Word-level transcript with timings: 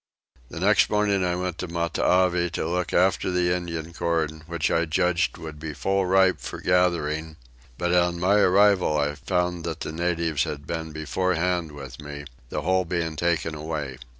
The 0.49 0.59
next 0.59 0.89
morning 0.89 1.23
I 1.23 1.35
went 1.35 1.59
to 1.59 1.67
Matavai 1.67 2.49
to 2.53 2.67
look 2.67 2.91
after 2.91 3.29
the 3.29 3.53
Indian 3.55 3.93
corn 3.93 4.41
which 4.47 4.71
I 4.71 4.85
judged 4.85 5.37
would 5.37 5.59
be 5.59 5.75
full 5.75 6.07
ripe 6.07 6.39
for 6.41 6.59
gathering; 6.59 7.35
but 7.77 7.93
on 7.93 8.19
my 8.19 8.37
arrival 8.39 8.97
I 8.97 9.13
found 9.13 9.63
that 9.65 9.81
the 9.81 9.91
natives 9.91 10.43
had 10.43 10.65
been 10.65 10.91
beforehand 10.91 11.71
with 11.73 12.01
me, 12.01 12.25
the 12.49 12.63
whole 12.63 12.83
being 12.83 13.15
taken 13.15 13.53
away. 13.53 13.99